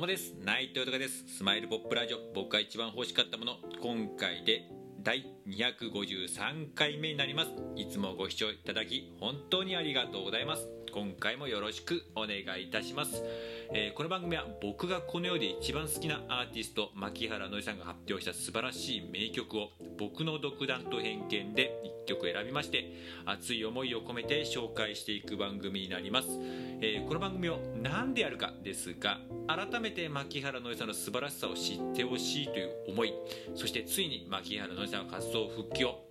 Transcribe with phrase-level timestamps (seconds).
[0.00, 1.26] うもです内藤豊です。
[1.28, 2.18] スマイルポップラジオ。
[2.34, 3.56] 僕が一番欲しかったもの。
[3.82, 4.62] 今回で
[5.02, 7.50] 第253回目になります。
[7.76, 10.66] いつもご視聴いただき本当にありがとうございます。
[10.92, 13.22] 今回もよろしくお願いいたします、
[13.72, 19.68] えー、この番組は僕がこの世で一番好きなアーティスト牧原のりさんが発表した素晴らしい名曲を
[19.98, 22.92] 僕の独断と偏見で1曲選びまして
[23.24, 26.28] 熱い思いを込めて紹介していく番組になります、
[26.80, 33.14] えー、この番組を何でやるかですが改めて牧原のりさんの素晴らしさを知ってほしいという思い
[33.54, 36.09] そしてついに牧原のりさんの活動復帰を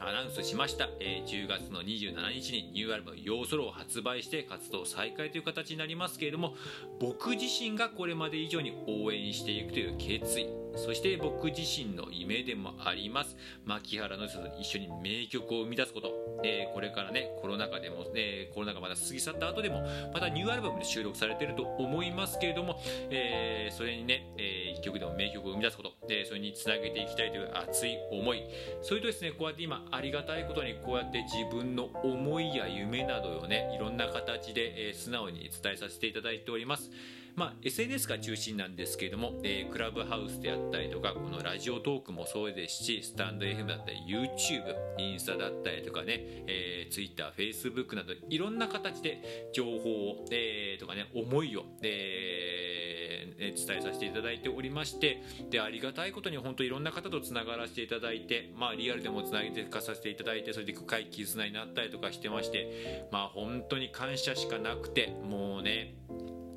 [0.00, 6.54] アナウンスしました、えー、10月の27日にニューアルバム「ヨーソロ」を発売して活動再開という形になりますけれども
[7.00, 10.65] 僕自身がこれまで以上に応援していくという決意。
[10.76, 13.36] そして僕自身の夢でもあります。
[13.64, 28.42] 牧原の人と一緒に名曲を生み出すこと、えー、これからねコロナ禍でも、えー、コロナ禍まだ過ぎ去った後でもまたニューアルバムで収録されていると思いますけれども、えー、それにね、えー、一曲でも名曲を生み出すこと、えー、それにつなげていきたいという熱い思い。
[28.82, 36.90] それとですねこうやって今ありがたいことにこうやって自分の思いや夢などをねいろんな形で、えー、素直に伝えさせていただいております。
[37.36, 66.05] まあ、SNS が中心なんですけれども、えー、クラブハウスであったりとかこのラジオトークもそうですしスタンド FM だったり YouTube インスタだったりとかね、えー、Twitter、Facebook などいろんな形で情報を、えー、とかね思いを、えー、伝えさせていただいておりましてでありがたいことに本当いろんな方とつながらせていただいて、まあ、リアルでもつなげてかさせていただいてそれで深い絆になったりとかしてましてまあ本当に感謝しかなくてもうね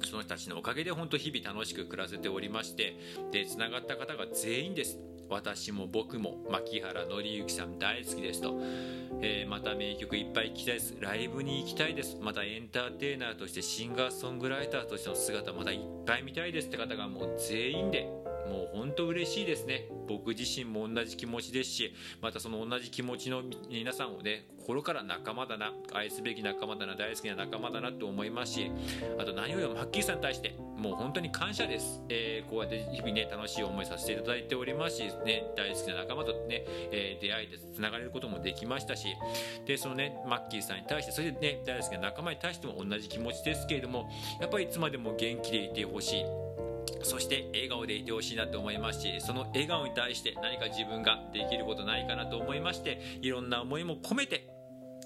[0.09, 2.95] その人たちのおかげで本当日々楽しく暮らせておりまして
[3.31, 4.97] でつながった方が全員です。
[5.29, 8.59] 私も僕も牧原紀之さん大好きですと、
[9.21, 10.95] えー、また名曲いっぱい聴きたいです。
[10.99, 12.17] ライブに行きたいです。
[12.19, 18.09] またエンターテイナーとしてシンガーソングライターとしての姿またいっぱい見たいですって方がもう全員で
[18.47, 19.89] もう本当嬉しいですね。
[20.09, 28.71] 僕自身も同じ気持ちですしまたその同じ気持ちの皆さんをね心から仲間だな愛すべき仲間だな大好きな仲間だなって思いますし
[29.19, 39.07] あと何よりもマッキーさんに対してもう本当に感謝です、えー、こうやって日々ね楽しい思いさせていただいておりますし、ね、大好きな仲間とね、えー、出会いでつながれることもできましたし
[39.65, 44.09] でそのねマッキーさんに対してそしてね大好きな仲間に対しても同じ気持ちですけれども
[44.41, 46.48] やっぱりいつまでも元気でいてほしい。
[47.03, 54.49] そして笑顔でいてほしいなと思いますしその笑顔に対して何か自分ができることないかなと思いましていろんな思いも込めて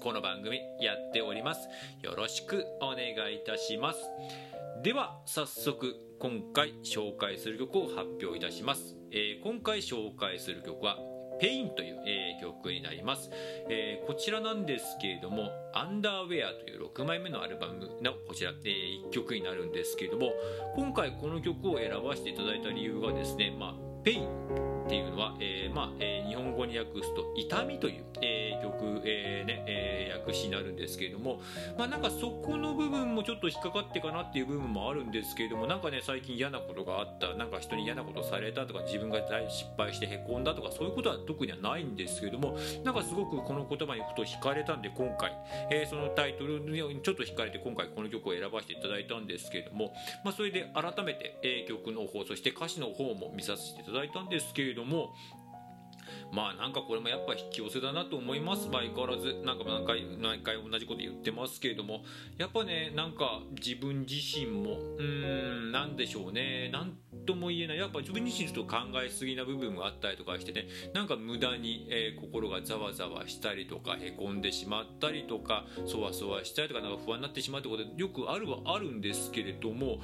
[0.02, 1.66] この番組やっております。
[2.02, 4.00] よろしくお願いいたします。
[4.82, 10.98] では早速今回紹介する曲を発表いたします、えー、今回紹介する曲は
[11.40, 13.30] Pain という、えー、曲になります、
[13.68, 20.32] えー、こちらなんですけれども Underwear という6枚目のアルバムのこちら、えー、1曲になるんですけれども
[20.76, 24.73] 今回この曲を選ばせていただいた理由がですね、まあ、 Pain。
[24.94, 31.40] っていうのは、えーまあえー、日本語に訳すと「痛み」という、えー、曲、えーねえー、訳詞になるんですけれども、
[31.76, 39.18] まあ、なんかそこの部分もちょっと引っかかってかなっていう部分もあるんですけれどもなんかね最近嫌なことがあったなんか人に嫌なことされたとか自分が
[39.48, 45.32] 失敗してへこんだとかそういうことは特にはないんですけれどもなんかすごくこの言葉にふと惹かれたんで今回、
[45.72, 49.92] えー、そのタイトルにちょっと惹かれて今回この曲を選ばせていただいたんですけれども、
[50.24, 55.14] まあ、それで改めて、えー、曲の方そして歌詞の方も見させていただいたんですけれどもれども
[56.32, 58.64] まあなんかこれもやっぱ引き寄せだなと思います。
[58.64, 62.02] 相変わらずなんか何回何回同じこと言ってますけれども
[62.38, 65.04] やっぱねなんか自分自身もうー
[65.68, 67.78] ん何でしょうね何とも言えない。
[67.78, 70.66] やっぱ自分自身ちょっと考えすぎな部分があったりとかしてね。
[70.92, 79.98] なんか無駄に、えー、心がざわざわしたりとかへこんでしまったりとかそわそわしたりとかなんか不安になってしまうってことよくあるはあるんですけれども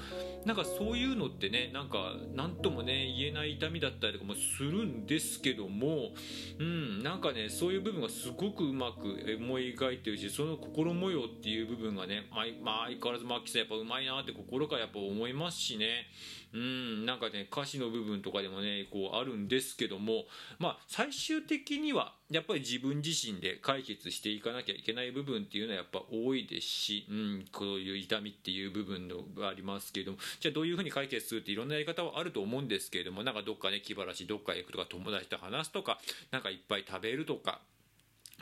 [0.45, 6.11] なんかそういうのってねなんか何ともね言えない痛みだったりとかもするんですけども
[6.59, 12.23] うんなんかねそういう部分がすごくうまく思い描いてるしその心模様っていう部分がね、
[12.63, 16.07] まあ、相変わらずマッキーさんやっぱうまいなって心からやっぱ思いますしね。
[16.53, 20.27] うんなんかね歌詞の部分とかでもねこうあるんですけども
[20.61, 35.99] まあ最終的にはやっぱり自分自身で解決していかなきゃいけない部分っていうのはやっぱ多いですし、うん、こういう痛みっていう部分がありますけれどもじゃあどういうふうに解決するっていろんなやり方はあると思うんですけれどもなんかどっかね気晴らしどっかへ行くとか友達と話すとか
[36.31, 37.61] なんかいっぱい食べるとか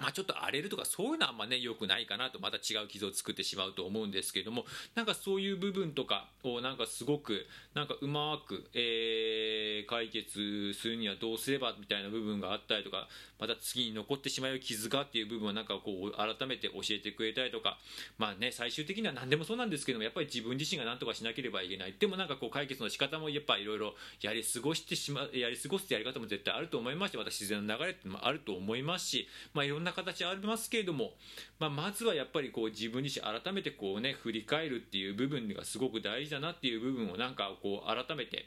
[0.00, 4.64] まあ、ちょっと荒れるとかそういうのはあんまね良くないかなとまた違う傷を作ってしまうと思うんですけども
[4.94, 13.08] なんかそういう部分とかをなんかすごくなんかうまく、えー、解決するにはどうすればみたいな部分があったりとか
[13.40, 17.78] また次に残ってしまう傷がっていう部分をなんかこう改めて教えてくれたりとか
[18.18, 21.94] まあね最終的には何でもそうなんですけどもやっぱり自分自身が何とかしなければいけない。
[21.98, 31.12] でもなんかこう解決の仕方もやっぱいろいろやり過ごしてしまやり過ごすやり方も絶対あると思いましてまた自然の流れってもあると思いますしまあいろんなな形ありますけれども、
[31.58, 38.46] まあ、まずはやっぱりこう自分自身改めてこうね振り返るっていう部分がすごく大事だなっていう部分をなんかこう改めて、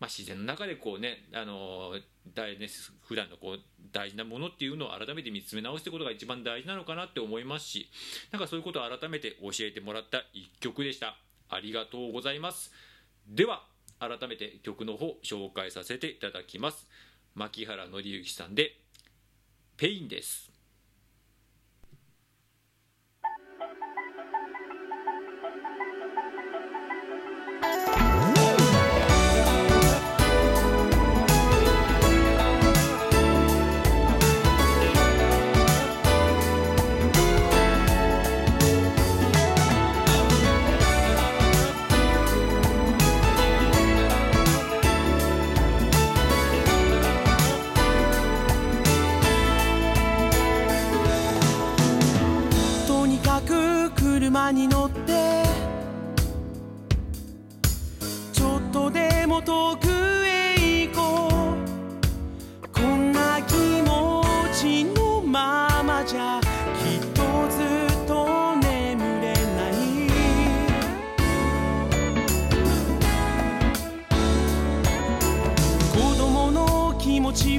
[0.00, 1.94] まあ、自然の中でこうねあの
[2.34, 2.68] 大ね
[3.06, 3.60] 普段のこう
[3.92, 7.90] 大事なものっていうのを改めて見つめ直すってことが一番大事なのかなって思いますし
[8.30, 11.16] なんかそういうことを改めて教えてもらった一曲でした。
[11.50, 12.72] ありがとうございます。
[13.28, 13.64] では
[14.00, 16.88] 改めて曲の方紹介させていただきます。
[17.34, 18.76] 槇原敬之さんで
[19.76, 20.53] Pain です。
[77.34, 77.58] の気